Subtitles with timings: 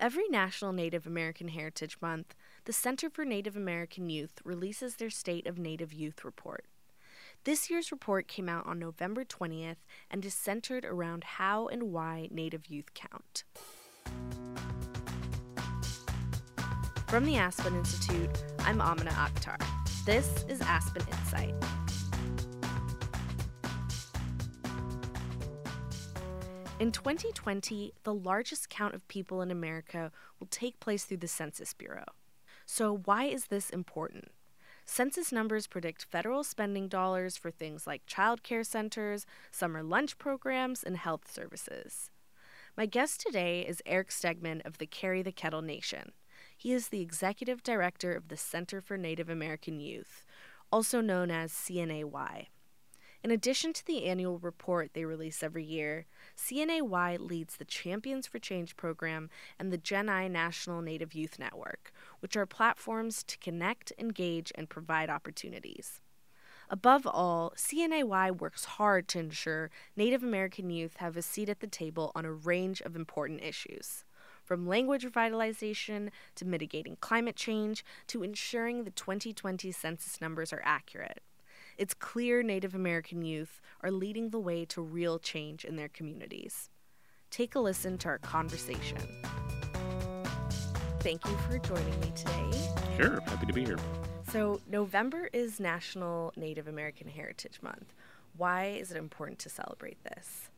[0.00, 5.46] Every National Native American Heritage Month, the Center for Native American Youth releases their State
[5.46, 6.64] of Native Youth report.
[7.44, 9.76] This year's report came out on November 20th
[10.10, 13.44] and is centered around how and why Native youth count.
[17.08, 19.62] From the Aspen Institute, I'm Amina Akhtar.
[20.06, 21.54] This is Aspen Insight.
[26.80, 31.74] In 2020, the largest count of people in America will take place through the Census
[31.74, 32.06] Bureau.
[32.64, 34.28] So, why is this important?
[34.86, 40.82] Census numbers predict federal spending dollars for things like child care centers, summer lunch programs,
[40.82, 42.10] and health services.
[42.78, 46.12] My guest today is Eric Stegman of the Carry the Kettle Nation.
[46.56, 50.24] He is the executive director of the Center for Native American Youth,
[50.72, 52.46] also known as CNAY.
[53.22, 56.06] In addition to the annual report they release every year,
[56.38, 61.92] CNAY leads the Champions for Change program and the Gen I National Native Youth Network,
[62.20, 66.00] which are platforms to connect, engage, and provide opportunities.
[66.70, 71.66] Above all, CNAY works hard to ensure Native American youth have a seat at the
[71.66, 74.04] table on a range of important issues.
[74.44, 81.20] From language revitalization to mitigating climate change to ensuring the 2020 census numbers are accurate.
[81.80, 86.68] It's clear Native American youth are leading the way to real change in their communities.
[87.30, 88.98] Take a listen to our conversation.
[90.98, 92.50] Thank you for joining me today.
[92.98, 93.78] Sure, happy to be here.
[94.30, 97.94] So, November is National Native American Heritage Month.
[98.36, 100.50] Why is it important to celebrate this?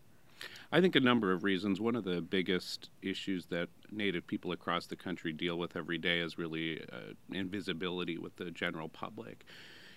[0.72, 1.80] I think a number of reasons.
[1.80, 6.18] One of the biggest issues that Native people across the country deal with every day
[6.18, 9.44] is really uh, invisibility with the general public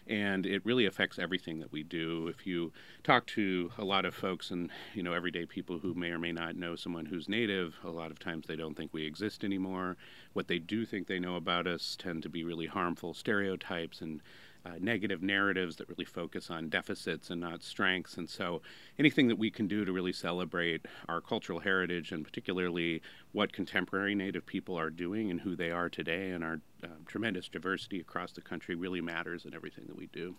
[0.07, 2.27] and it really affects everything that we do.
[2.27, 2.71] If you
[3.03, 6.31] talk to a lot of folks and you know everyday people who may or may
[6.31, 9.97] not know someone who's native, a lot of times they don't think we exist anymore.
[10.33, 14.21] What they do think they know about us tend to be really harmful stereotypes and
[14.65, 18.17] uh, negative narratives that really focus on deficits and not strengths.
[18.17, 18.61] And so,
[18.97, 23.01] anything that we can do to really celebrate our cultural heritage and particularly
[23.31, 27.47] what contemporary Native people are doing and who they are today and our uh, tremendous
[27.47, 30.35] diversity across the country really matters in everything that we do.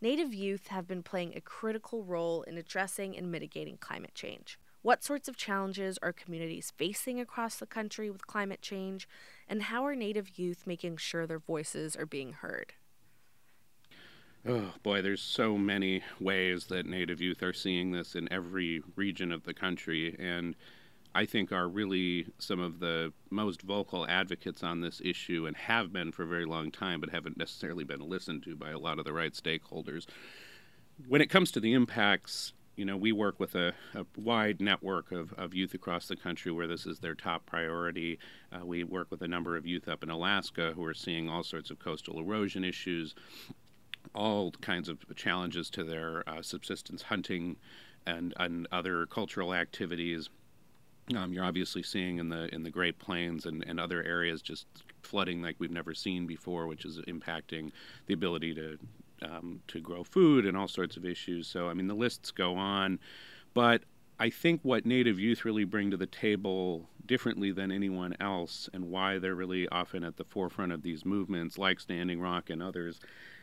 [0.00, 4.58] Native youth have been playing a critical role in addressing and mitigating climate change.
[4.82, 9.08] What sorts of challenges are communities facing across the country with climate change,
[9.48, 12.74] and how are Native youth making sure their voices are being heard?
[14.48, 19.32] Oh boy, there's so many ways that Native youth are seeing this in every region
[19.32, 20.54] of the country, and
[21.16, 25.92] I think are really some of the most vocal advocates on this issue and have
[25.92, 29.00] been for a very long time, but haven't necessarily been listened to by a lot
[29.00, 30.06] of the right stakeholders.
[31.08, 35.10] When it comes to the impacts, you know, we work with a, a wide network
[35.10, 38.20] of, of youth across the country where this is their top priority.
[38.52, 41.42] Uh, we work with a number of youth up in Alaska who are seeing all
[41.42, 43.14] sorts of coastal erosion issues
[44.14, 47.56] all kinds of challenges to their uh, subsistence hunting
[48.06, 50.28] and, and other cultural activities.
[51.16, 54.66] Um, you're obviously seeing in the in the Great Plains and, and other areas just
[55.02, 57.70] flooding like we've never seen before, which is impacting
[58.06, 58.78] the ability to
[59.22, 61.46] um, to grow food and all sorts of issues.
[61.46, 62.98] So I mean the lists go on,
[63.54, 63.82] but
[64.18, 68.90] I think what Native youth really bring to the table differently than anyone else, and
[68.90, 72.98] why they're really often at the forefront of these movements, like Standing Rock and others,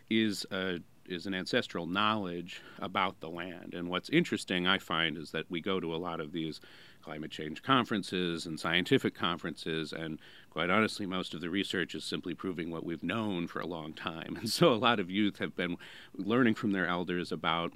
[0.09, 3.73] is a is an ancestral knowledge about the land.
[3.73, 6.61] And what's interesting, I find, is that we go to a lot of these
[7.03, 10.19] climate change conferences and scientific conferences, and
[10.49, 13.93] quite honestly, most of the research is simply proving what we've known for a long
[13.93, 14.37] time.
[14.43, 15.77] And so a lot of youth have been
[16.15, 17.73] learning from their elders about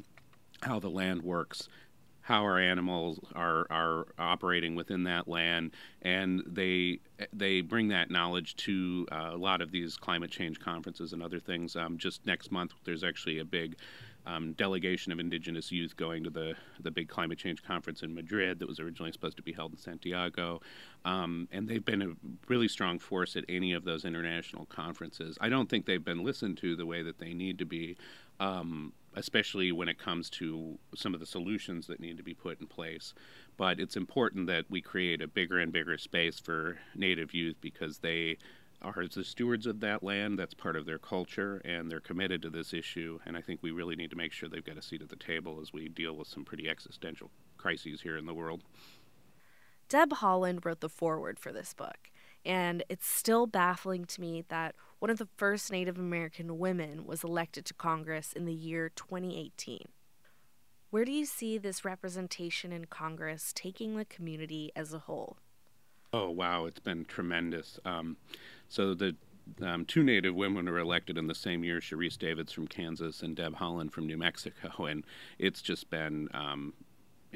[0.62, 1.68] how the land works
[2.28, 5.72] how our animals are are operating within that land,
[6.02, 7.00] and they
[7.32, 11.40] they bring that knowledge to uh, a lot of these climate change conferences and other
[11.40, 11.78] things.
[11.78, 13.78] Um, just next month, there's actually a big
[14.26, 18.60] um, delegation of indigenous youth going to the the big climate change conference in Madrid
[18.60, 20.60] that was originally supposed to be held in Santiago,
[21.06, 22.12] um, and they've been a
[22.50, 25.38] really strong force at any of those international conferences.
[25.40, 27.96] I don't think they've been listened to the way that they need to be.
[28.42, 32.62] Um, especially when it comes to some of the solutions that need to be put
[32.62, 33.14] in place.
[33.58, 37.98] But it's important that we create a bigger and bigger space for Native youth because
[37.98, 38.38] they
[38.84, 40.38] are the stewards of that land.
[40.38, 43.20] That's part of their culture, and they're committed to this issue.
[43.26, 45.16] And I think we really need to make sure they've got a seat at the
[45.16, 48.62] table as we deal with some pretty existential crises here in the world.
[49.90, 52.12] Deb Haaland wrote the foreword for this book,
[52.48, 57.24] and it's still baffling to me that one of the first Native American women was
[57.24, 59.90] elected to Congress in the year 2018.
[60.90, 65.38] Where do you see this representation in Congress taking the community as a whole?
[66.14, 67.80] Oh wow, it's been tremendous.
[67.84, 68.16] Um,
[68.70, 69.14] so the
[69.62, 73.36] um, two Native women were elected in the same year: Sharice Davids from Kansas and
[73.36, 75.04] Deb Haaland from New Mexico, and
[75.38, 76.74] it's just been um,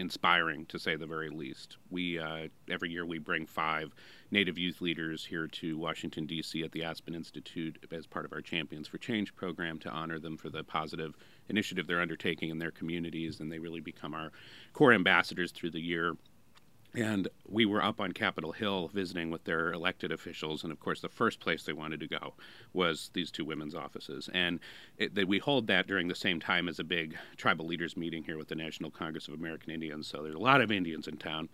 [0.01, 1.77] inspiring to say the very least.
[1.89, 3.93] We uh, every year we bring five
[4.31, 6.63] Native youth leaders here to Washington D.C.
[6.63, 10.37] at the Aspen Institute as part of our Champions for Change program to honor them
[10.37, 11.15] for the positive
[11.47, 14.31] initiative they're undertaking in their communities, and they really become our
[14.73, 16.15] core ambassadors through the year.
[16.93, 20.99] And we were up on Capitol Hill visiting with their elected officials, and of course,
[20.99, 22.33] the first place they wanted to go
[22.73, 24.29] was these two women's offices.
[24.33, 24.59] And
[24.97, 28.23] it, they, we hold that during the same time as a big tribal leaders meeting
[28.23, 30.07] here with the National Congress of American Indians.
[30.07, 31.47] So there's a lot of Indians in town,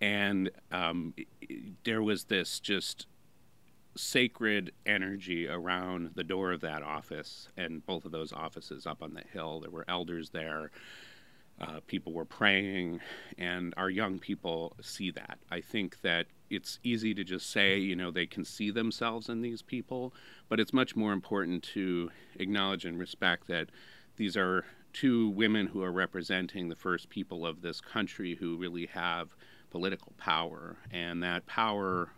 [0.00, 1.14] and um,
[1.82, 3.06] there was this just
[3.96, 9.14] sacred energy around the door of that office and both of those offices up on
[9.14, 9.60] the hill.
[9.60, 10.70] There were elders there.
[11.58, 13.00] Uh, people were praying,
[13.38, 15.38] and our young people see that.
[15.50, 19.40] I think that it's easy to just say, you know, they can see themselves in
[19.40, 20.12] these people,
[20.48, 23.70] but it's much more important to acknowledge and respect that
[24.16, 28.86] these are two women who are representing the first people of this country who really
[28.86, 29.34] have
[29.70, 32.10] political power, and that power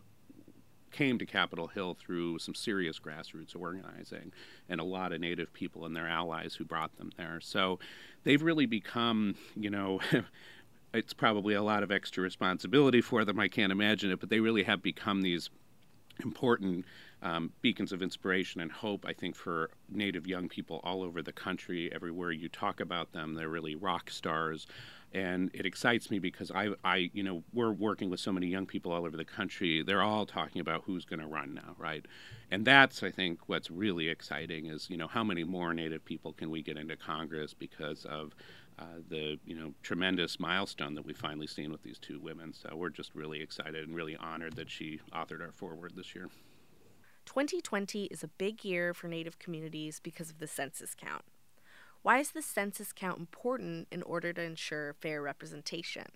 [0.90, 4.32] came to Capitol Hill through some serious grassroots organizing
[4.69, 7.40] and a lot of Native people and their allies who brought them there.
[7.40, 7.79] So
[8.25, 10.00] they've really become, you know,
[10.94, 13.38] it's probably a lot of extra responsibility for them.
[13.38, 15.50] I can't imagine it, but they really have become these
[16.23, 16.85] important
[17.23, 21.32] um, beacons of inspiration and hope, I think, for Native young people all over the
[21.32, 21.93] country.
[21.93, 24.67] Everywhere you talk about them, they're really rock stars
[25.13, 28.67] and it excites me because I, I, you know, we're working with so many young
[28.67, 29.83] people all over the country.
[29.83, 32.05] They're all talking about who's going to run now, right?
[32.51, 36.33] And that's, I think, what's really exciting is, you know, how many more Native people
[36.33, 38.35] can we get into Congress because of
[38.79, 42.53] uh, the, you know, tremendous milestone that we've finally seen with these two women.
[42.53, 46.29] So we're just really excited and really honored that she authored our foreword this year.
[47.25, 51.25] 2020 is a big year for Native communities because of the census count.
[52.03, 56.06] Why is the census count important in order to ensure fair representation?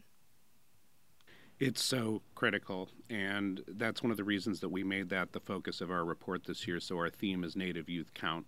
[1.59, 5.81] It's so critical, and that's one of the reasons that we made that the focus
[5.81, 6.81] of our report this year.
[6.81, 8.47] So, our theme is Native Youth Count.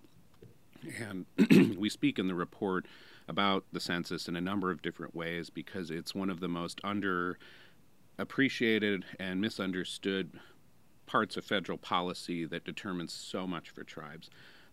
[0.98, 1.26] And
[1.78, 2.86] we speak in the report
[3.28, 6.82] about the census in a number of different ways because it's one of the most
[6.82, 10.32] underappreciated and misunderstood
[11.06, 14.28] parts of federal policy that determines so much for tribes.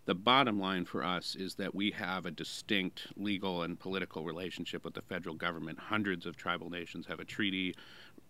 [0.06, 4.84] The bottom line for us is that we have a distinct legal and political relationship
[4.84, 5.78] with the federal government.
[5.78, 7.76] Hundreds of tribal nations have a treaty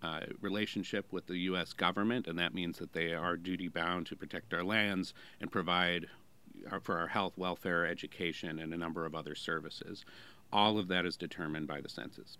[0.01, 1.71] uh, relationship with the U.S.
[1.71, 6.07] government, and that means that they are duty bound to protect our lands and provide
[6.69, 10.03] our, uh, for our health, welfare, education, and a number of other services.
[10.51, 12.37] All of that is determined by the census.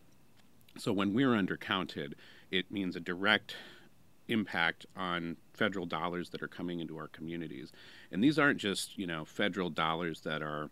[0.77, 2.13] So when we're undercounted,
[2.49, 3.55] it means a direct
[4.31, 7.71] impact on federal dollars that are coming into our communities.
[8.11, 10.69] And these aren't just, you know, federal dollars that are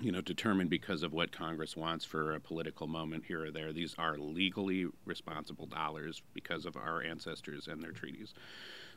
[0.00, 3.72] you know, determined because of what Congress wants for a political moment here or there.
[3.72, 8.34] These are legally responsible dollars because of our ancestors and their treaties.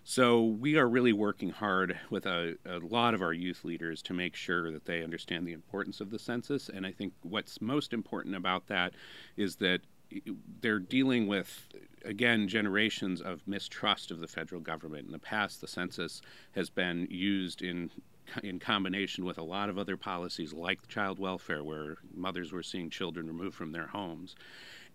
[0.04, 4.14] So we are really working hard with a, a, lot of our youth leaders to
[4.14, 6.70] make sure that they understand the importance of the census.
[6.70, 8.94] And I think what's most important about that
[9.38, 9.82] is that
[10.62, 11.68] they're dealing with
[12.06, 15.06] again generations of mistrust of the federal government.
[15.06, 17.92] In the past, the census has been used in
[18.44, 22.90] in combination with a lot of other policies like child welfare, where mothers were seeing
[22.90, 24.36] children removed from their homes.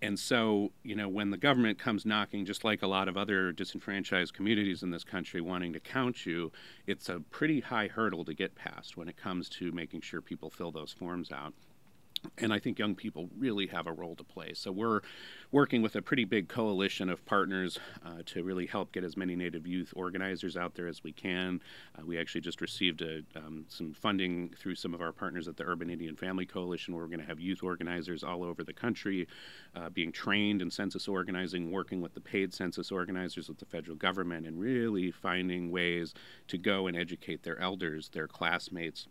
[0.02, 3.52] And so, you know, when the government comes knocking, just like a lot of other
[3.52, 6.52] disenfranchised communities in this country wanting to count you,
[6.86, 10.50] it's a pretty high hurdle to get past when it comes to making sure people
[10.50, 11.54] fill those forms out
[12.38, 14.54] and I think young people really have a role to play.
[14.54, 15.00] So we're
[15.52, 19.36] working with a pretty big coalition of partners uh, to really help get as many
[19.36, 21.60] Native youth organizers out there as we can.
[21.98, 25.56] Uh, we actually just received a, um, some funding through some of our partners at
[25.56, 28.72] the Urban Indian Family Coalition, where we're going to have youth organizers all over the
[28.72, 29.26] country
[29.76, 33.96] uh, being trained in census organizing, working with the paid census organizers with the federal
[33.96, 36.14] government, and really finding ways
[36.48, 39.06] to go and educate their elders, their classmates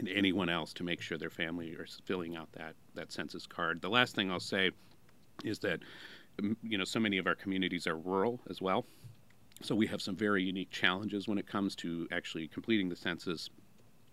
[0.00, 3.80] and anyone else to make sure their family are filling out that that census card.
[3.80, 4.70] The last thing I'll say
[5.44, 5.80] is that
[6.62, 8.84] you know so many of our communities are rural as well.
[9.62, 13.50] So we have some very unique challenges when it comes to actually completing the census.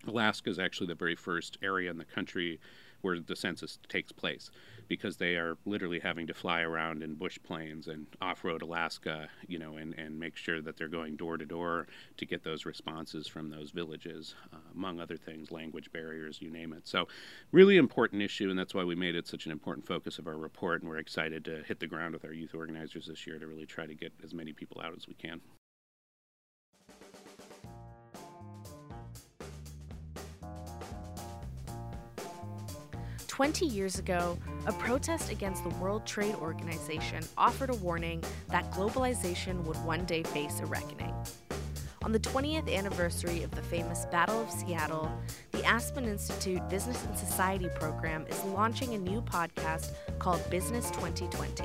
[0.07, 2.59] Alaska is actually the very first area in the country
[3.01, 4.49] where the census takes place
[4.87, 9.59] because they are literally having to fly around in bush planes and off-road Alaska, you
[9.59, 11.87] know, and, and make sure that they're going door to door
[12.17, 16.73] to get those responses from those villages, uh, among other things, language barriers, you name
[16.73, 16.87] it.
[16.87, 17.07] So,
[17.51, 20.37] really important issue, and that's why we made it such an important focus of our
[20.37, 23.47] report, and we're excited to hit the ground with our youth organizers this year to
[23.47, 25.41] really try to get as many people out as we can.
[33.37, 39.63] 20 years ago, a protest against the World Trade Organization offered a warning that globalization
[39.65, 41.13] would one day face a reckoning.
[42.03, 45.11] On the 20th anniversary of the famous Battle of Seattle,
[45.51, 51.63] the Aspen Institute Business and Society program is launching a new podcast called Business 2020.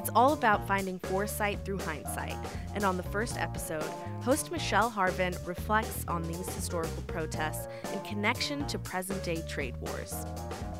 [0.00, 2.34] It's all about finding foresight through hindsight,
[2.74, 3.84] and on the first episode,
[4.22, 10.24] host Michelle Harvin reflects on these historical protests in connection to present day trade wars.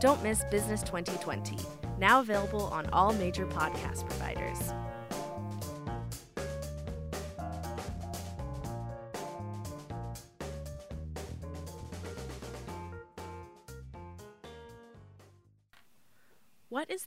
[0.00, 1.58] Don't miss Business 2020,
[1.98, 4.72] now available on all major podcast providers.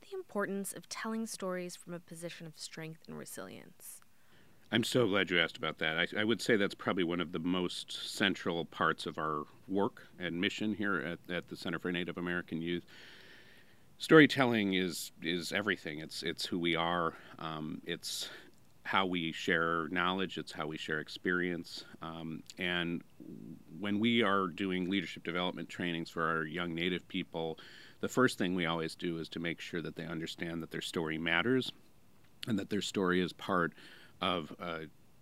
[0.09, 4.01] The importance of telling stories from a position of strength and resilience?
[4.71, 5.97] I'm so glad you asked about that.
[5.97, 10.07] I, I, would say that's probably one of the most central parts of our work
[10.17, 12.83] and mission here at, at the Center for Native American Youth.
[13.99, 15.99] Storytelling is is everything.
[15.99, 17.13] It's it's who we are.
[17.37, 18.29] Um, it's
[18.83, 20.37] how we share knowledge.
[20.37, 21.85] It's how we share experience.
[22.01, 23.01] Um, and
[23.79, 27.59] when we are doing leadership development trainings for our young Native people,
[28.03, 30.81] the first thing we always do is to make sure that they understand that their
[30.81, 31.71] story matters,
[32.49, 33.71] and that their story is part
[34.19, 34.79] of uh,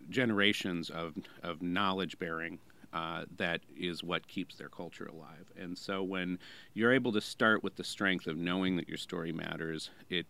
[0.09, 2.57] generations of, of knowledge bearing
[2.91, 5.51] uh, that is what keeps their culture alive.
[5.55, 6.39] And so when
[6.73, 10.25] you're able to start with the strength of knowing that your story matters, it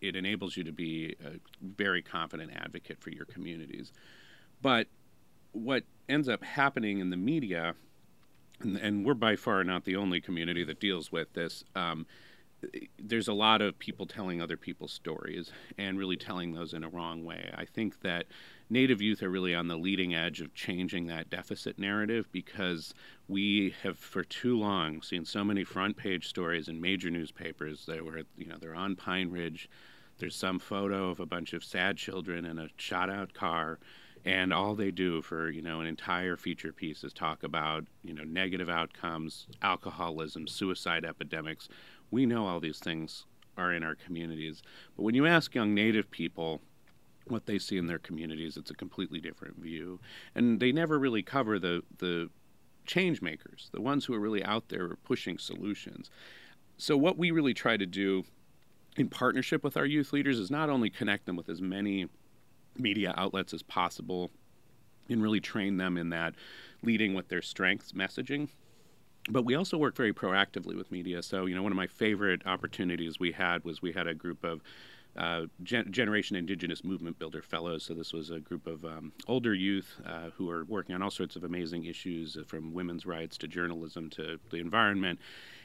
[0.00, 3.92] it enables you to be a very confident advocate for your communities.
[4.60, 4.88] But
[5.52, 7.76] what ends up happening in the media,
[8.62, 11.64] and, and we're by far not the only community that deals with this.
[11.74, 12.06] Um,
[12.98, 16.88] there's a lot of people telling other people's stories and really telling those in a
[16.88, 17.50] wrong way.
[17.54, 18.26] I think that
[18.70, 22.94] Native youth are really on the leading edge of changing that deficit narrative because
[23.28, 28.04] we have for too long seen so many front page stories in major newspapers that
[28.04, 29.68] were, you know, they're on Pine Ridge.
[30.18, 33.78] There's some photo of a bunch of sad children in a shot out car
[34.24, 38.14] and all they do for you know an entire feature piece is talk about you
[38.14, 41.68] know negative outcomes alcoholism suicide epidemics
[42.10, 43.24] we know all these things
[43.56, 44.62] are in our communities.
[44.96, 46.60] But when you ask young Native people
[47.26, 50.00] what they see in their communities, it's a completely different view.
[50.34, 52.30] And they never really cover the, the
[52.86, 56.10] change makers, the ones who are really out there pushing solutions.
[56.78, 58.24] So, what we really try to do
[58.96, 62.08] in partnership with our youth leaders is not only connect them with as many
[62.78, 64.30] media outlets as possible
[65.08, 66.34] and really train them in that
[66.82, 68.48] leading with their strengths messaging,
[69.30, 71.22] but we also work very proactively with media.
[71.22, 74.42] So, you know, one of my favorite opportunities we had was we had a group
[74.44, 74.62] of
[75.16, 77.84] uh, Gen- Generation Indigenous Movement Builder Fellows.
[77.84, 81.10] So, this was a group of um, older youth uh, who are working on all
[81.10, 85.20] sorts of amazing issues uh, from women's rights to journalism to the environment.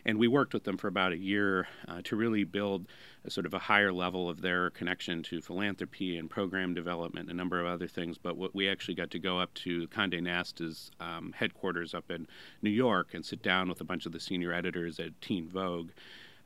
[0.08, 2.88] And we worked with them for about a year uh, to really build
[3.26, 7.38] a sort of a higher level of their connection to philanthropy and program development, and
[7.38, 8.18] a number of other things.
[8.18, 12.26] But what we actually got to go up to Condé Nast's um, headquarters up in
[12.62, 15.90] New York and sit down with a bunch of the senior editors at Teen Vogue.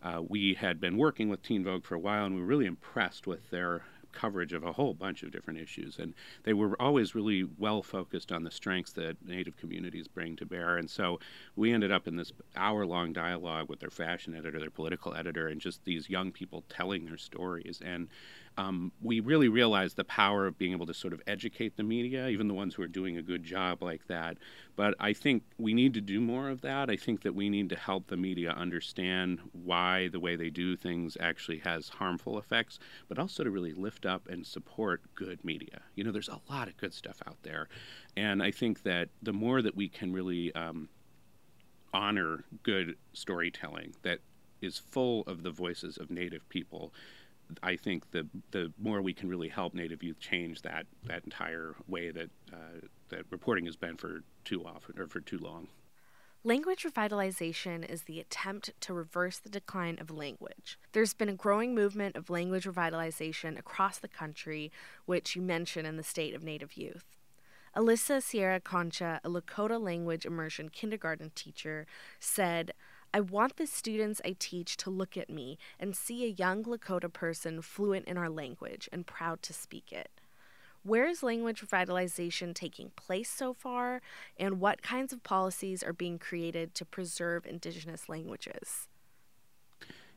[0.02, 2.66] Uh, we had been working with Teen Vogue for a while, and we were really
[2.66, 5.98] impressed with their coverage of a whole bunch of different issues.
[6.00, 6.14] And
[6.44, 10.78] they were always really well focused on the strengths that Native communities bring to bear.
[10.78, 11.20] And so
[11.56, 15.48] we ended up in this hour long dialogue with their fashion editor, their political editor,
[15.48, 17.82] and just these young people telling their stories.
[17.84, 18.08] And
[18.58, 22.28] um, we really realized the power of being able to sort of educate the media,
[22.28, 24.38] even the ones who are doing a good job like that.
[24.76, 26.90] But I think we need to do more of that.
[26.90, 30.76] I think that we need to help the media understand why the way they do
[30.76, 35.82] things actually has harmful effects, but also to really lift up and support good media.
[35.96, 37.70] You know, there's a lot of good stuff out there.
[38.18, 40.90] And I think that the more that we can really um,
[41.94, 44.20] honor good storytelling that
[44.62, 46.94] is full of the voices of Native people
[47.64, 51.76] I think the the more we can really help Native youth change that that entire
[51.88, 55.68] way that uh, that reporting has been for too often or for too long.
[56.44, 60.80] Language revitalization is the attempt to reverse the decline of language.
[60.92, 64.72] There's been a growing movement of language revitalization across the country,
[65.06, 67.06] which you mention in the State of Native Youth.
[67.76, 71.86] Alyssa Sierra Concha, a Lakota language immersion kindergarten teacher,
[72.20, 72.74] said,
[73.14, 77.12] I want the students I teach to look at me and see a young Lakota
[77.12, 80.10] person fluent in our language and proud to speak it.
[80.84, 84.02] Where is language revitalization taking place so far,
[84.38, 88.88] and what kinds of policies are being created to preserve Indigenous languages?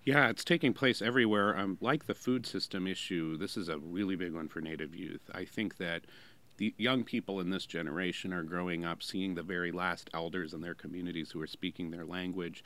[0.04, 1.58] Yeah, it's taking place everywhere.
[1.58, 5.30] Um, like the food system issue, this is a really big one for Native youth.
[5.34, 6.02] I think that
[6.56, 10.60] the young people in this generation are growing up seeing the very last elders in
[10.60, 12.62] their communities who are speaking their language.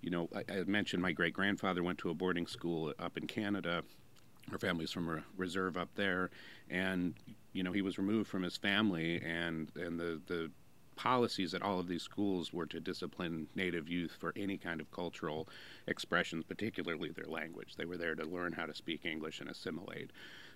[0.00, 3.26] You know, I, I mentioned my great grandfather went to a boarding school up in
[3.26, 3.82] Canada.
[4.50, 6.30] Our family's from a reserve up there,
[6.68, 7.14] and
[7.52, 10.50] you know he was removed from his family, and and the the
[10.96, 14.90] policies at all of these schools were to discipline Native youth for any kind of
[14.90, 15.48] cultural
[15.86, 17.76] expressions, particularly their language.
[17.76, 20.10] They were there to learn how to speak English and assimilate.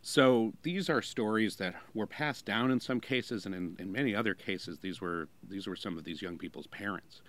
[0.08, 4.14] So these are stories that were passed down in some cases, and in, in many
[4.14, 7.22] other cases, these were these were some of these young people's parents,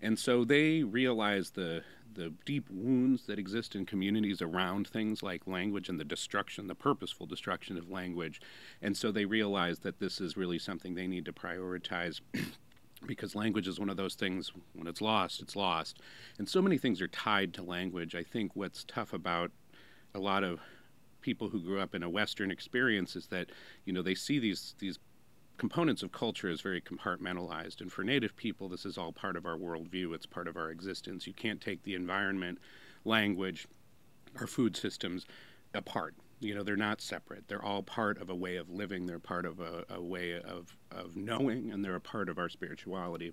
[0.00, 1.82] and so they realized the
[2.14, 6.74] the deep wounds that exist in communities around things like language and the destruction, the
[6.74, 8.40] purposeful destruction of language,
[8.80, 12.22] and so they realized that this is really something they need to prioritize.
[13.06, 15.98] because language is one of those things when it's lost it's lost.
[16.38, 18.14] And so many things are tied to language.
[18.14, 19.50] I think what's tough about
[20.14, 20.60] a lot of
[21.22, 23.50] people who grew up in a Western experience is that
[23.84, 24.98] you know they see these these
[25.58, 27.80] components of culture as very compartmentalized.
[27.80, 30.14] And for Native people, this is all part of our worldview.
[30.14, 31.26] It's part of our existence.
[31.26, 32.58] You can't take the environment,
[33.04, 33.68] language,
[34.40, 35.26] our food systems
[35.74, 36.14] apart.
[36.40, 37.46] You know, they're not separate.
[37.46, 39.06] They're all part of a way of living.
[39.06, 42.48] They're part of a, a way of, of knowing, and they're a part of our
[42.48, 43.32] spirituality.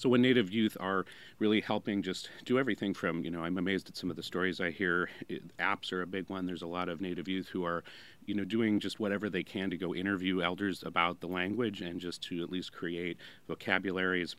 [0.00, 1.04] So when Native youth are
[1.38, 4.58] really helping just do everything from, you know, I'm amazed at some of the stories
[4.58, 5.10] I hear.
[5.28, 6.46] It, apps are a big one.
[6.46, 7.84] There's a lot of Native youth who are,
[8.24, 12.00] you know, doing just whatever they can to go interview elders about the language and
[12.00, 14.36] just to at least create vocabularies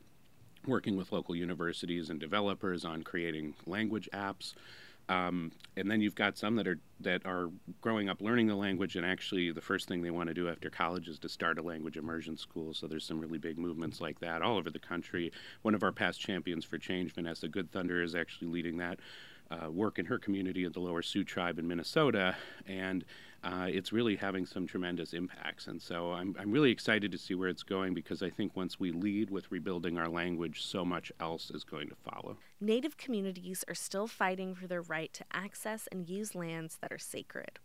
[0.65, 4.55] working with local universities and developers on creating language apps.
[5.11, 7.49] Um, and then you've got some that are that are
[7.81, 10.69] growing up learning the language, and actually the first thing they want to do after
[10.69, 12.73] college is to start a language immersion school.
[12.73, 15.31] So there's some really big movements like that all over the country.
[15.63, 18.99] One of our past champions for change, Vanessa Good Thunder, is actually leading that
[19.49, 23.03] uh, work in her community of the Lower Sioux tribe in Minnesota, and
[23.43, 25.67] uh, it's really having some tremendous impacts.
[25.67, 28.79] And so I'm, I'm really excited to see where it's going because I think once
[28.79, 32.37] we lead with rebuilding our language, so much else is going to follow.
[32.59, 36.99] Native communities are still fighting for their right to access and use lands that are
[36.99, 37.59] sacred.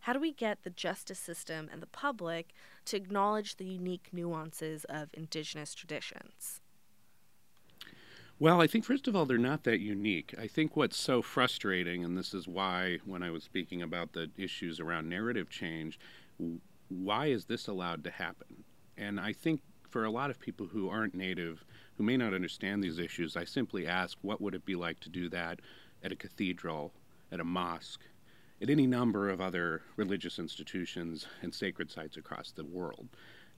[0.00, 2.54] How do we get the justice system and the public
[2.86, 6.60] to acknowledge the unique nuances of Indigenous traditions?
[8.38, 10.34] Well, I think first of all, they're not that unique.
[10.38, 14.30] I think what's so frustrating, and this is why when I was speaking about the
[14.36, 15.98] issues around narrative change,
[16.88, 18.64] why is this allowed to happen?
[18.98, 21.64] And I think for a lot of people who aren't native,
[21.96, 25.08] who may not understand these issues, I simply ask, what would it be like to
[25.08, 25.60] do that
[26.02, 26.92] at a cathedral,
[27.32, 28.04] at a mosque,
[28.60, 33.08] at any number of other religious institutions and sacred sites across the world?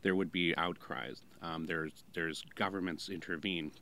[0.03, 1.23] There would be outcries.
[1.43, 3.73] Um, there's there's governments intervene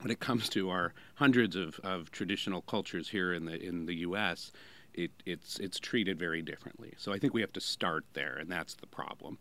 [0.00, 3.96] when it comes to our hundreds of, of traditional cultures here in the in the
[3.96, 4.52] U.S.,
[4.94, 6.94] it, it's it's treated very differently.
[6.98, 9.38] So I think we have to start there, and that's the problem.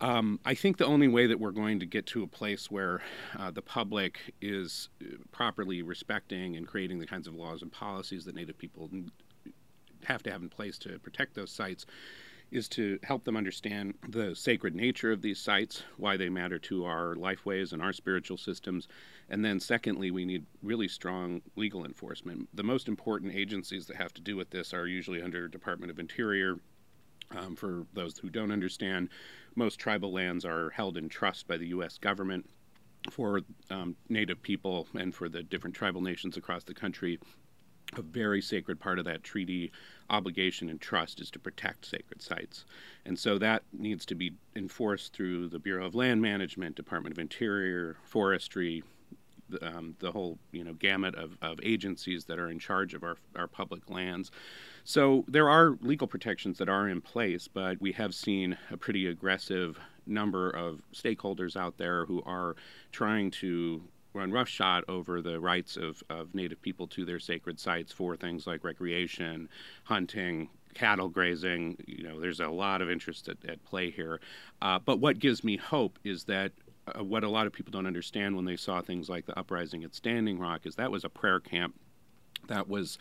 [0.00, 3.00] Um, I think the only way that we're going to get to a place where
[3.38, 8.26] uh, the public is uh, properly respecting and creating the kinds of laws and policies
[8.26, 8.90] that Native people
[10.04, 11.86] have to have in place to protect those sites
[12.50, 16.84] is to help them understand the sacred nature of these sites, why they matter to
[16.84, 18.86] our lifeways and our spiritual systems.
[19.28, 22.48] And then, secondly, we need really strong legal enforcement.
[22.54, 25.98] The most important agencies that have to do with this are usually under Department of
[25.98, 26.58] Interior.
[27.32, 29.08] Um, for those who don't understand,
[29.56, 31.98] most tribal lands are held in trust by the U.S.
[31.98, 32.48] government
[33.10, 37.18] for um, Native people and for the different tribal nations across the country
[37.94, 39.70] a very sacred part of that treaty
[40.10, 42.64] obligation and trust is to protect sacred sites.
[43.04, 47.18] And so that needs to be enforced through the Bureau of Land Management, Department of
[47.18, 48.82] Interior, Forestry,
[49.48, 53.02] the, um, the whole you know gamut of, of agencies that are in charge of
[53.02, 54.30] our, our public lands.
[54.84, 59.06] So there are legal protections that are in place, but we have seen a pretty
[59.06, 62.56] aggressive number of stakeholders out there who are
[62.92, 63.82] trying to
[64.16, 68.46] run roughshod over the rights of, of Native people to their sacred sites for things
[68.46, 69.48] like recreation,
[69.84, 71.76] hunting, cattle grazing.
[71.86, 74.20] You know, there's a lot of interest at, at play here.
[74.60, 76.52] Uh, but what gives me hope is that
[76.86, 79.84] uh, what a lot of people don't understand when they saw things like the uprising
[79.84, 81.74] at Standing Rock is that was a prayer camp
[82.48, 82.98] that was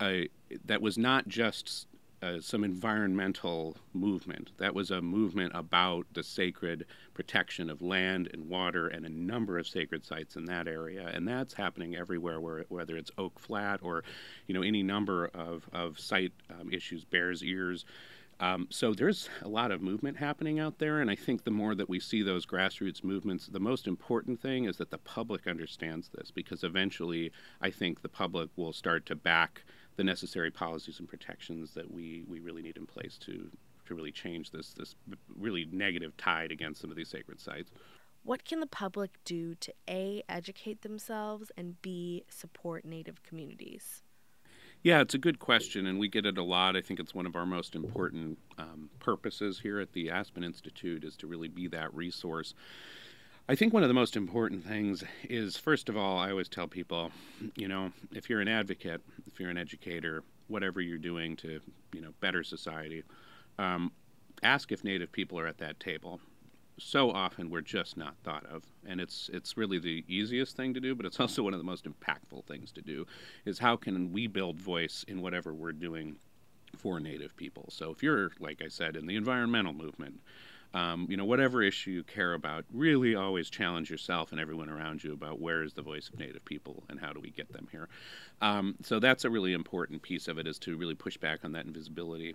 [0.00, 0.28] a,
[0.66, 1.86] that was not just
[2.24, 4.52] uh, some environmental movement.
[4.56, 9.58] That was a movement about the sacred protection of land and water and a number
[9.58, 11.10] of sacred sites in that area.
[11.12, 14.04] And that's happening everywhere, where, whether it's Oak Flat or,
[14.46, 17.84] you know, any number of, of site um, issues, Bears Ears.
[18.40, 21.74] Um, so there's a lot of movement happening out there, and I think the more
[21.76, 26.08] that we see those grassroots movements, the most important thing is that the public understands
[26.08, 29.62] this, because eventually I think the public will start to back
[29.96, 33.50] the necessary policies and protections that we, we really need in place to
[33.86, 34.94] to really change this this
[35.38, 37.70] really negative tide against some of these sacred sites.
[38.22, 44.02] What can the public do to a educate themselves and b support Native communities?
[44.82, 46.76] Yeah, it's a good question, and we get it a lot.
[46.76, 51.04] I think it's one of our most important um, purposes here at the Aspen Institute
[51.04, 52.54] is to really be that resource.
[53.46, 56.66] I think one of the most important things is, first of all, I always tell
[56.66, 57.10] people,
[57.56, 61.60] you know, if you're an advocate, if you're an educator, whatever you're doing to,
[61.92, 63.02] you know, better society,
[63.58, 63.92] um,
[64.42, 66.20] ask if Native people are at that table.
[66.78, 70.80] So often we're just not thought of, and it's it's really the easiest thing to
[70.80, 73.06] do, but it's also one of the most impactful things to do.
[73.44, 76.16] Is how can we build voice in whatever we're doing
[76.78, 77.66] for Native people?
[77.70, 80.20] So if you're, like I said, in the environmental movement,
[80.74, 85.02] um, you know, whatever issue you care about, really always challenge yourself and everyone around
[85.02, 87.68] you about where is the voice of Native people and how do we get them
[87.70, 87.88] here.
[88.42, 91.52] Um, so that's a really important piece of it is to really push back on
[91.52, 92.34] that invisibility.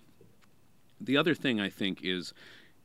[1.02, 2.34] The other thing I think is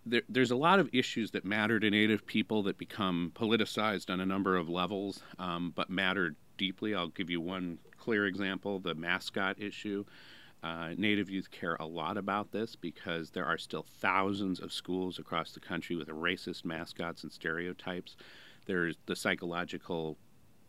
[0.05, 4.21] there, there's a lot of issues that matter to Native people that become politicized on
[4.21, 6.95] a number of levels, um, but matter deeply.
[6.95, 10.05] I'll give you one clear example the mascot issue.
[10.65, 15.19] Uh, Native youth care a lot about this because there are still thousands of schools
[15.19, 18.17] across the country with racist mascots and stereotypes.
[18.65, 20.17] There's the psychological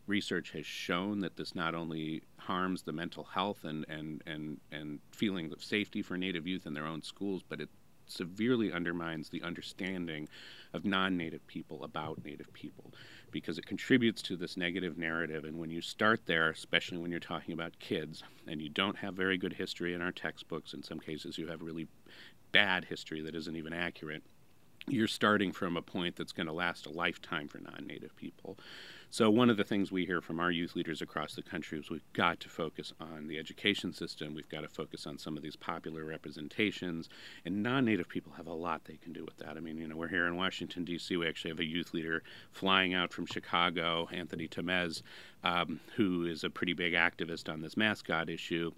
[0.06, 5.00] research has shown that this not only harms the mental health and, and, and, and
[5.12, 7.70] feeling of safety for Native youth in their own schools, but it
[8.04, 10.28] severely undermines the understanding
[10.74, 12.92] of non Native people about Native people
[13.40, 15.44] because it contributes to this negative narrative.
[15.44, 19.12] And when you start there, especially when you're talking about kids, and you don't have
[19.12, 21.86] very good history in our textbooks, in some cases you have really
[22.52, 24.22] bad history that isn't even accurate,
[24.88, 28.56] you're starting from a point that's going to last a lifetime for non native people.
[29.08, 31.88] So, one of the things we hear from our youth leaders across the country is
[31.88, 34.34] we've got to focus on the education system.
[34.34, 37.08] We've got to focus on some of these popular representations.
[37.44, 39.56] And non native people have a lot they can do with that.
[39.56, 42.22] I mean, you know, we're here in Washington, D.C., we actually have a youth leader
[42.50, 45.02] flying out from Chicago, Anthony Tamez,
[45.44, 48.72] um, who is a pretty big activist on this mascot issue.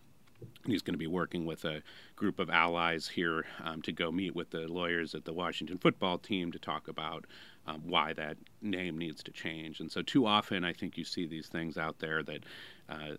[0.66, 1.82] He's going to be working with a
[2.16, 6.18] group of allies here um, to go meet with the lawyers at the Washington football
[6.18, 7.24] team to talk about
[7.66, 9.80] um, why that name needs to change.
[9.80, 12.44] And so, too often, I think you see these things out there that
[12.88, 13.16] uh,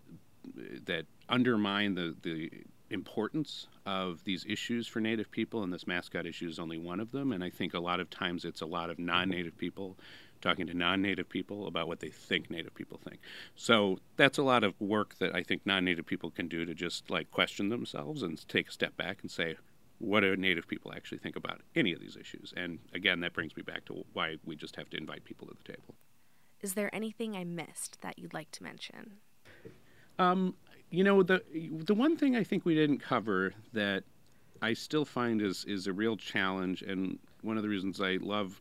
[0.85, 2.51] that undermine the the
[2.91, 7.11] importance of these issues for Native people, and this mascot issue is only one of
[7.11, 7.31] them.
[7.31, 9.97] And I think a lot of times it's a lot of non-Native people
[10.41, 13.19] talking to non-Native people about what they think Native people think.
[13.55, 17.09] So that's a lot of work that I think non-Native people can do to just
[17.09, 19.55] like question themselves and take a step back and say,
[19.99, 22.53] what do Native people actually think about any of these issues?
[22.55, 25.53] And again, that brings me back to why we just have to invite people to
[25.53, 25.95] the table.
[26.61, 29.17] Is there anything I missed that you'd like to mention?
[30.17, 30.55] Um,
[30.89, 34.03] you know, the the one thing I think we didn't cover that
[34.61, 38.59] I still find is is a real challenge, and one of the reasons I love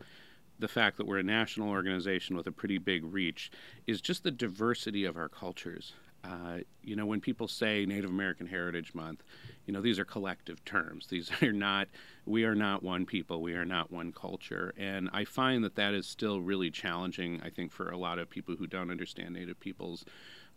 [0.58, 3.50] the fact that we're a national organization with a pretty big reach
[3.86, 5.92] is just the diversity of our cultures.
[6.24, 9.22] Uh, you know, when people say Native American Heritage Month,
[9.66, 11.06] you know, these are collective terms.
[11.10, 11.88] These are not,
[12.26, 14.74] we are not one people, we are not one culture.
[14.76, 18.28] And I find that that is still really challenging, I think, for a lot of
[18.28, 20.04] people who don't understand Native peoples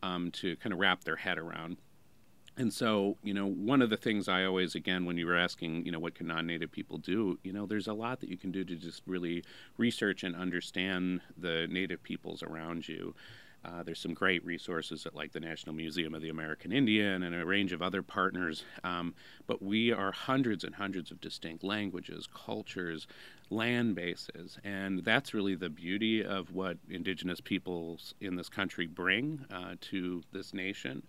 [0.01, 1.77] um, to kind of wrap their head around.
[2.57, 5.85] And so, you know, one of the things I always, again, when you were asking,
[5.85, 8.37] you know, what can non native people do, you know, there's a lot that you
[8.37, 9.43] can do to just really
[9.77, 13.15] research and understand the native peoples around you.
[13.63, 17.35] Uh, there's some great resources at like the National Museum of the American Indian and
[17.35, 18.63] a range of other partners.
[18.83, 19.13] Um,
[19.45, 23.07] but we are hundreds and hundreds of distinct languages, cultures,
[23.51, 24.57] land bases.
[24.63, 30.23] And that's really the beauty of what indigenous peoples in this country bring uh, to
[30.31, 31.03] this nation.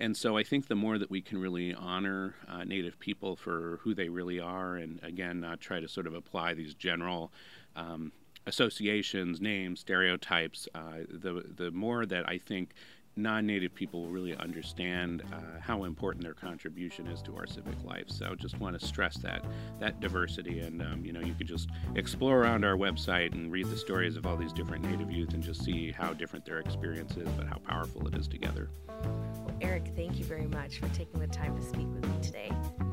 [0.00, 3.80] And so I think the more that we can really honor uh, Native people for
[3.82, 7.32] who they really are, and again, not try to sort of apply these general
[7.74, 8.12] um,
[8.46, 12.70] associations, names, stereotypes, uh, the the more that I think
[13.18, 18.08] non-native people will really understand uh, how important their contribution is to our civic life.
[18.08, 19.44] So just want to stress that
[19.80, 23.66] that diversity, and um, you know, you could just explore around our website and read
[23.66, 27.16] the stories of all these different Native youth, and just see how different their experience
[27.16, 28.70] is, but how powerful it is together.
[28.88, 32.52] Well, Eric, thank you very much for taking the time to speak with me today.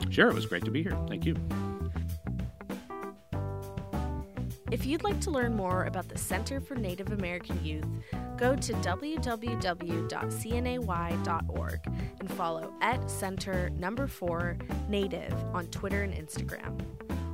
[0.10, 0.98] Sure, it was great to be here.
[1.08, 1.36] Thank you.
[4.72, 7.86] If you'd like to learn more about the Center for Native American Youth,
[8.36, 9.30] go to www.cnay.org
[12.20, 14.58] and follow at Center number 4
[14.90, 16.82] Native on Twitter and Instagram.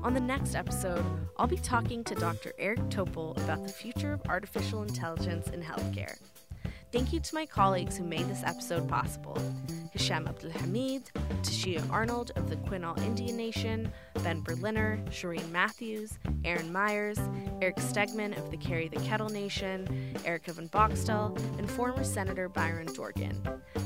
[0.04, 1.06] On the next episode,
[1.38, 2.52] I'll be talking to Dr.
[2.60, 6.18] Eric Topol about the future of artificial intelligence in healthcare.
[6.92, 9.38] Thank you to my colleagues who made this episode possible
[9.92, 11.04] Hisham Abdulhamid,
[11.42, 13.92] Tashia Arnold of the Quinault Indian Nation,
[14.24, 17.18] Ben Berliner, Shireen Matthews, Aaron Myers,
[17.62, 22.88] Eric Stegman of the Carry the Kettle Nation, Erica Van Boxtel, and former Senator Byron
[22.94, 23.42] Dorgan.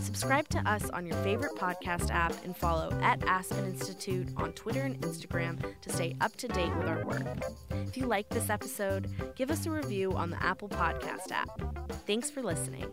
[0.06, 4.82] Subscribe to us on your favorite podcast app and follow at Aspen Institute on Twitter
[4.82, 7.26] and Instagram to stay up to date with our work.
[7.88, 11.50] If you like this episode, give us a review on the Apple Podcast app.
[12.06, 12.86] Thanks for listening.